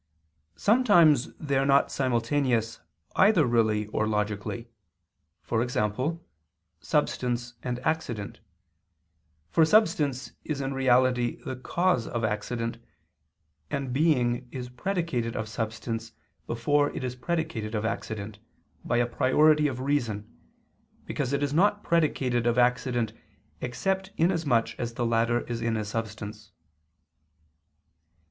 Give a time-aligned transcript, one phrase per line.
[0.55, 2.79] Sometimes they are not simultaneous
[3.15, 4.67] either really or logically;
[5.53, 6.17] e.g.
[6.79, 8.39] substance and accident;
[9.51, 12.79] for substance is in reality the cause of accident;
[13.69, 16.13] and being is predicated of substance
[16.47, 18.39] before it is predicated of accident,
[18.83, 20.27] by a priority of reason,
[21.05, 23.13] because it is not predicated of accident
[23.61, 26.53] except inasmuch as the latter is in substance.